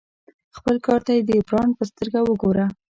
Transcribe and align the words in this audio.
خپل 0.57 0.75
کار 0.85 0.99
ته 1.05 1.11
د 1.29 1.31
برانډ 1.47 1.71
په 1.77 1.83
سترګه 1.91 2.19
وګوره. 2.23 2.65